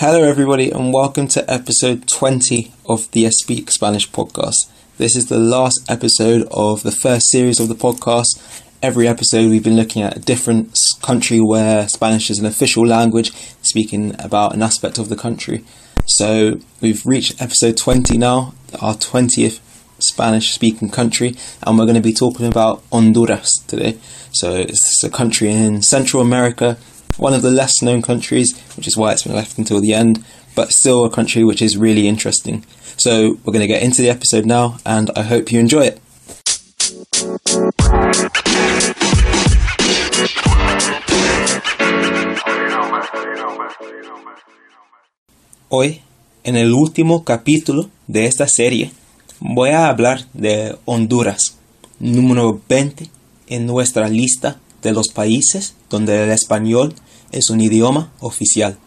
[0.00, 4.68] Hello, everybody, and welcome to episode 20 of the Speak Spanish podcast.
[4.98, 8.62] This is the last episode of the first series of the podcast.
[8.82, 13.32] Every episode, we've been looking at a different country where Spanish is an official language,
[13.62, 15.64] speaking about an aspect of the country.
[16.04, 18.52] So, we've reached episode 20 now,
[18.82, 19.60] our 20th
[19.98, 23.96] Spanish speaking country, and we're going to be talking about Honduras today.
[24.32, 26.76] So, it's a country in Central America
[27.18, 30.24] one of the less known countries, which is why it's been left until the end,
[30.54, 32.64] but still a country which is really interesting.
[32.98, 36.00] So we're going to get into the episode now, and I hope you enjoy it.
[45.68, 46.02] Hoy,
[46.44, 48.92] en el último capítulo de esta serie,
[49.40, 51.56] voy a hablar de Honduras,
[51.98, 53.10] número 20
[53.48, 56.94] en nuestra lista de los países donde el español
[57.32, 58.78] es un idioma oficial.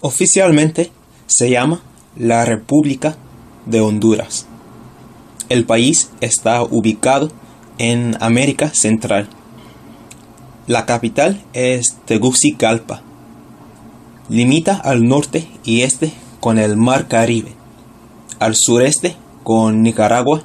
[0.00, 0.90] Oficialmente
[1.26, 1.80] se llama
[2.16, 3.16] la República
[3.66, 4.46] de Honduras.
[5.48, 7.30] El país está ubicado
[7.78, 9.28] en América Central.
[10.66, 13.02] La capital es Tegucigalpa.
[14.28, 17.52] Limita al norte y este con el Mar Caribe,
[18.38, 20.42] al sureste con Nicaragua,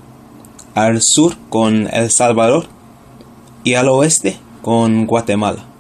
[0.75, 2.67] al sur con El Salvador
[3.63, 5.76] y al oeste con Guatemala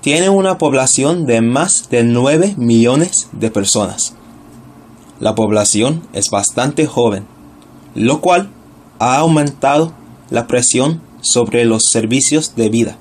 [0.00, 4.14] tiene una población de más de 9 millones de personas.
[5.20, 7.26] La población es bastante joven,
[7.94, 8.50] lo cual
[9.00, 9.92] ha aumentado
[10.30, 12.96] la presión sobre los servicios de vida.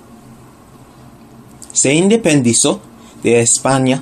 [1.74, 2.82] Se independizó
[3.22, 4.02] de España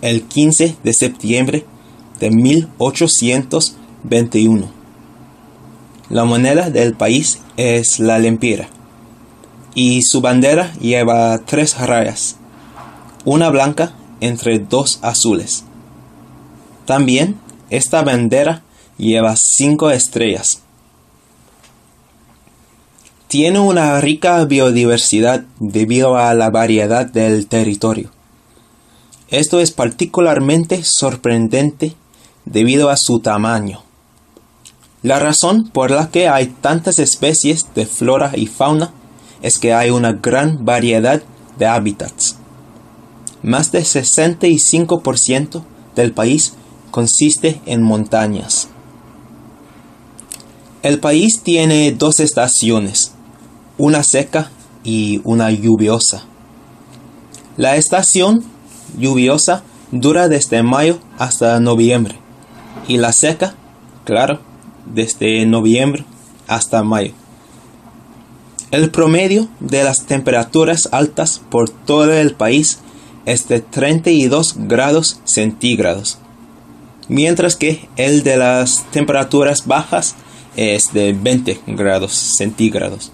[0.00, 1.66] el 15 de septiembre
[2.20, 4.68] de 1821.
[6.10, 8.68] La moneda del país es la lempira
[9.80, 12.34] y su bandera lleva tres rayas,
[13.24, 15.62] una blanca entre dos azules.
[16.84, 17.38] También
[17.70, 18.64] esta bandera
[18.96, 20.62] lleva cinco estrellas.
[23.28, 28.10] Tiene una rica biodiversidad debido a la variedad del territorio.
[29.28, 31.94] Esto es particularmente sorprendente
[32.46, 33.84] debido a su tamaño.
[35.04, 38.92] La razón por la que hay tantas especies de flora y fauna
[39.42, 41.22] es que hay una gran variedad
[41.58, 42.36] de hábitats.
[43.42, 45.62] Más del 65%
[45.94, 46.54] del país
[46.90, 48.68] consiste en montañas.
[50.82, 53.12] El país tiene dos estaciones,
[53.78, 54.50] una seca
[54.84, 56.24] y una lluviosa.
[57.56, 58.44] La estación
[58.96, 62.16] lluviosa dura desde mayo hasta noviembre
[62.86, 63.54] y la seca,
[64.04, 64.40] claro,
[64.86, 66.04] desde noviembre
[66.46, 67.12] hasta mayo.
[68.70, 72.80] El promedio de las temperaturas altas por todo el país
[73.24, 76.18] es de 32 grados centígrados,
[77.08, 80.16] mientras que el de las temperaturas bajas
[80.54, 83.10] es de 20 grados centígrados.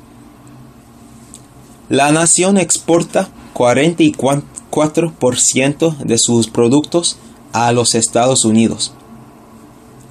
[1.88, 7.16] La nación exporta 44% de sus productos
[7.52, 8.92] a los Estados Unidos.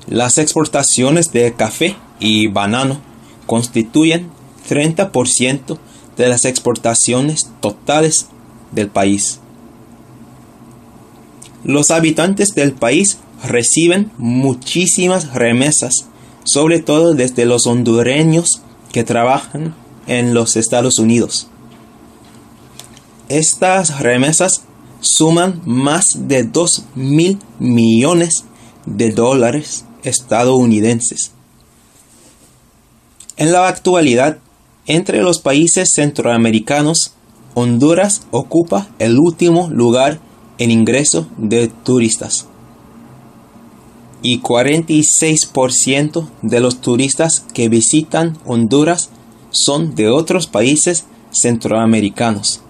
[0.07, 3.01] Las exportaciones de café y banano
[3.45, 4.31] constituyen
[4.69, 5.77] 30%
[6.17, 8.27] de las exportaciones totales
[8.71, 9.39] del país.
[11.63, 16.07] Los habitantes del país reciben muchísimas remesas,
[16.43, 19.75] sobre todo desde los hondureños que trabajan
[20.07, 21.47] en los Estados Unidos.
[23.29, 24.63] Estas remesas
[24.99, 28.45] suman más de 2 mil millones
[28.85, 31.31] de dólares estadounidenses.
[33.37, 34.37] En la actualidad,
[34.85, 37.13] entre los países centroamericanos,
[37.53, 40.19] Honduras ocupa el último lugar
[40.57, 42.47] en ingreso de turistas.
[44.21, 49.09] Y 46% de los turistas que visitan Honduras
[49.51, 52.61] son de otros países centroamericanos.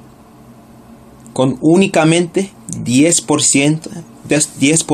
[1.34, 2.52] Con únicamente
[2.84, 3.90] 10%,
[4.60, 4.86] 10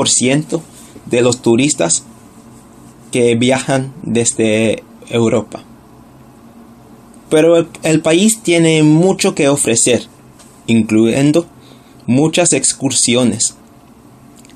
[1.05, 2.03] de los turistas
[3.11, 5.63] que viajan desde Europa.
[7.29, 10.07] Pero el, país tiene mucho que ofrecer,
[10.65, 11.45] incluyendo
[12.07, 13.55] muchas excursiones.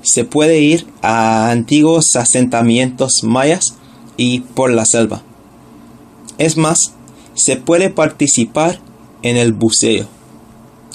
[0.02, 3.76] Se puede ir a antiguos asentamientos mayas
[4.16, 5.22] y por la selva.
[6.36, 6.94] Es más,
[7.34, 8.80] se puede participar
[9.22, 10.08] en el buceo,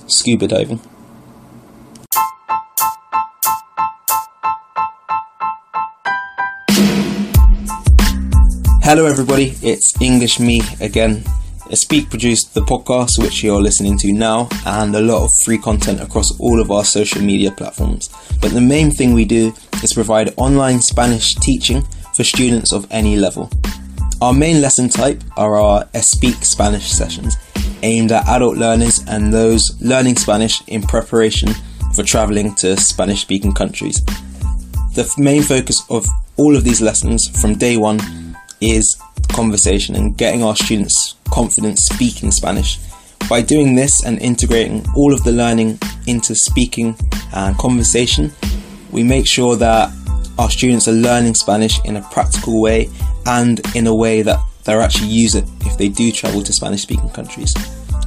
[0.07, 0.79] scuba diving.
[8.81, 11.23] Hello everybody, it's English me again.
[11.75, 16.01] Speak produced the podcast which you're listening to now and a lot of free content
[16.01, 18.09] across all of our social media platforms.
[18.41, 21.83] But the main thing we do is provide online Spanish teaching
[22.15, 23.51] for students of any level.
[24.21, 27.37] Our main lesson type are our Speak Spanish sessions,
[27.83, 31.53] aimed at adult learners and those learning Spanish in preparation
[31.95, 34.03] for traveling to Spanish speaking countries.
[34.95, 36.05] The main focus of
[36.35, 37.99] all of these lessons from day one
[38.59, 38.99] is
[39.31, 41.08] conversation and getting our students
[41.39, 42.79] confident speaking Spanish.
[43.29, 46.97] By doing this and integrating all of the learning into speaking
[47.33, 48.33] and conversation,
[48.91, 49.89] we make sure that
[50.37, 52.89] our students are learning Spanish in a practical way
[53.25, 56.81] and in a way that they'll actually use it if they do travel to Spanish
[56.81, 57.55] speaking countries.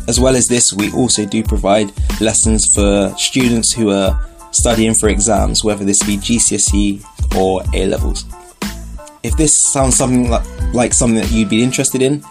[0.08, 1.90] As well as this, we also do provide
[2.20, 4.12] lessons for students who are
[4.50, 7.02] studying for exams, whether this be GCSE
[7.34, 8.26] or A levels.
[9.23, 10.44] If this sounds something like,
[10.75, 12.23] like something that you'd be interested in,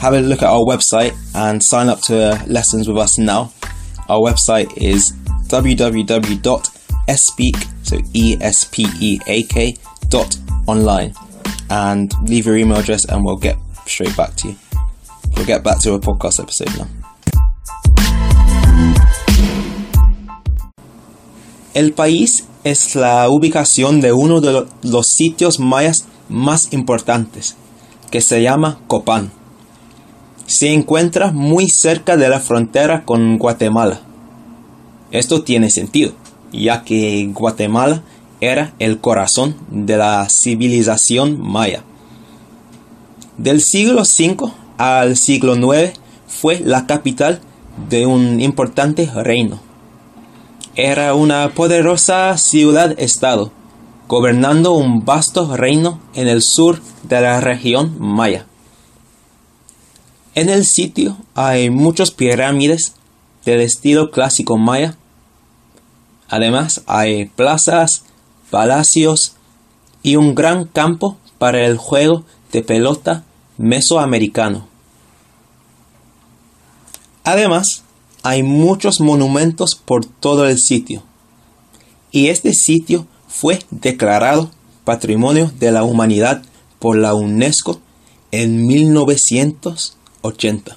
[0.00, 3.52] have a look at our website and sign up to lessons with us now.
[4.08, 5.12] Our website is
[5.48, 6.56] www.espeak,
[7.84, 9.76] so E S P E A K
[10.08, 11.12] dot online,
[11.68, 14.56] and leave your email address and we'll get straight back to you.
[15.36, 16.88] We'll get back to a podcast episode now.
[21.74, 27.54] El país es la ubicación de uno de los sitios mayas más importantes,
[28.10, 29.39] que se llama Copán.
[30.50, 34.00] Se encuentra muy cerca de la frontera con Guatemala.
[35.12, 36.10] Esto tiene sentido,
[36.52, 38.02] ya que Guatemala
[38.40, 41.84] era el corazón de la civilización maya.
[43.38, 45.92] Del siglo V al siglo IX
[46.26, 47.40] fue la capital
[47.88, 49.60] de un importante reino.
[50.74, 53.52] Era una poderosa ciudad-estado,
[54.08, 58.46] gobernando un vasto reino en el sur de la región maya.
[60.34, 62.94] En el sitio hay muchas pirámides
[63.44, 64.96] del estilo clásico maya.
[66.28, 68.04] Además hay plazas,
[68.50, 69.32] palacios
[70.04, 73.24] y un gran campo para el juego de pelota
[73.58, 74.68] mesoamericano.
[77.24, 77.82] Además,
[78.22, 81.02] hay muchos monumentos por todo el sitio.
[82.12, 84.50] Y este sitio fue declarado
[84.84, 86.42] Patrimonio de la Humanidad
[86.78, 87.80] por la UNESCO
[88.30, 90.76] en 1900 80.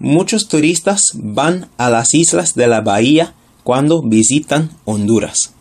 [0.00, 3.34] Muchos turistas van a las islas de la bahía
[3.64, 5.52] cuando visitan Honduras.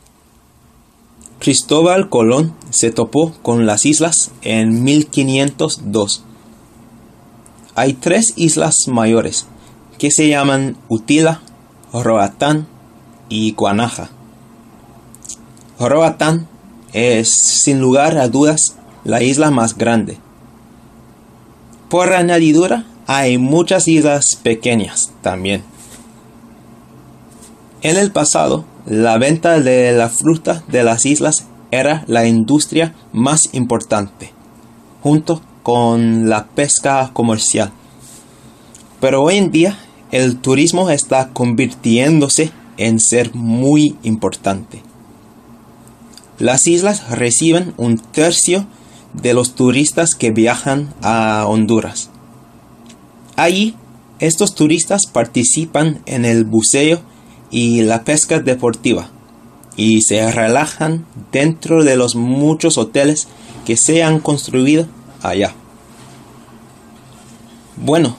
[1.39, 6.23] Cristóbal Colón se topó con las islas en 1502.
[7.75, 9.47] Hay tres islas mayores
[9.97, 11.41] que se llaman Utila,
[11.91, 12.67] Roatán
[13.29, 14.09] y Guanaja.
[15.79, 16.47] Roatán
[16.93, 17.31] es
[17.63, 20.19] sin lugar a dudas la isla más grande
[21.89, 25.63] por añadidura, hay muchas islas pequeñas también.
[27.81, 33.53] En el pasado, la venta de la fruta de las islas era la industria más
[33.53, 34.33] importante,
[35.01, 37.71] junto con la pesca comercial.
[38.99, 39.77] Pero hoy en día,
[40.11, 44.81] el turismo está convirtiéndose en ser muy importante.
[46.39, 48.65] Las islas reciben un tercio
[49.21, 52.09] de los turistas que viajan a Honduras.
[53.35, 53.75] Allí,
[54.19, 57.01] estos turistas participan en el buceo
[57.51, 59.09] y la pesca deportiva
[59.75, 63.27] y se relajan dentro de los muchos hoteles
[63.65, 64.87] que se han construido
[65.21, 65.53] allá.
[67.75, 68.17] Bueno,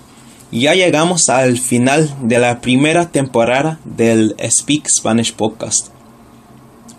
[0.52, 5.88] ya llegamos al final de la primera temporada del Speak Spanish Podcast.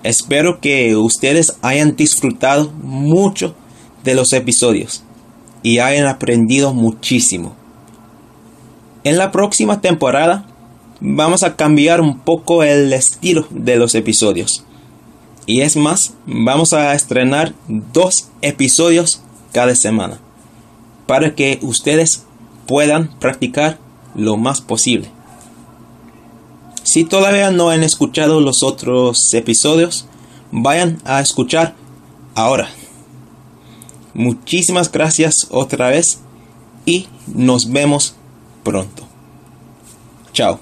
[0.04, 3.56] Espero que ustedes hayan disfrutado mucho
[4.04, 5.04] de los episodios
[5.64, 7.56] y hayan aprendido muchísimo.
[9.04, 10.46] En la próxima temporada
[11.00, 14.64] vamos a cambiar un poco el estilo de los episodios.
[15.46, 20.20] Y es más, vamos a estrenar dos episodios cada semana
[21.08, 22.24] para que ustedes
[22.68, 23.80] puedan practicar
[24.16, 25.10] lo más posible.
[26.84, 30.06] Si todavía no han escuchado los otros episodios,
[30.52, 31.74] vayan a escuchar
[32.36, 32.70] ahora.
[34.20, 36.20] Muchísimas gracias otra vez
[36.86, 38.16] y nos vemos
[38.66, 39.04] pronto.
[40.34, 40.60] Chao.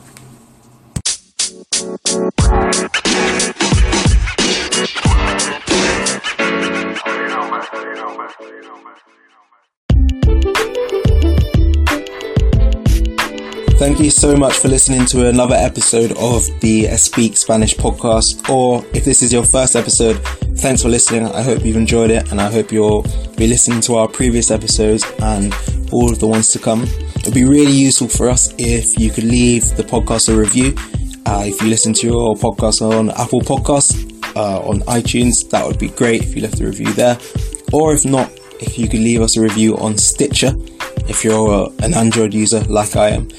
[13.77, 18.49] Thank you so much for listening to another episode of the Speak Spanish podcast.
[18.49, 20.15] Or if this is your first episode,
[20.57, 21.27] thanks for listening.
[21.27, 23.03] I hope you've enjoyed it and I hope you'll
[23.37, 25.53] be listening to our previous episodes and
[25.91, 26.85] all of the ones to come.
[27.17, 30.73] It'd be really useful for us if you could leave the podcast a review.
[31.27, 33.93] Uh, if you listen to your podcast on Apple Podcasts,
[34.35, 37.19] uh, on iTunes, that would be great if you left a review there.
[37.71, 40.53] Or if not, if you could leave us a review on Stitcher,
[41.07, 43.29] if you're uh, an Android user like I am,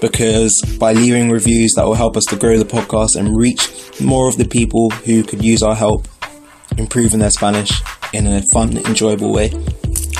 [0.00, 3.68] because by leaving reviews, that will help us to grow the podcast and reach
[4.00, 6.06] more of the people who could use our help
[6.76, 9.52] improving their Spanish in a fun, enjoyable way.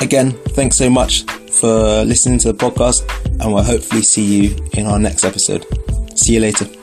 [0.01, 3.03] Again, thanks so much for listening to the podcast,
[3.41, 5.65] and we'll hopefully see you in our next episode.
[6.19, 6.78] See you later.